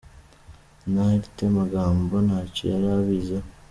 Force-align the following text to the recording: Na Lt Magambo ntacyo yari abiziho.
Na 0.93 1.05
Lt 1.21 1.37
Magambo 1.57 2.15
ntacyo 2.27 2.63
yari 2.73 2.87
abiziho. 2.97 3.47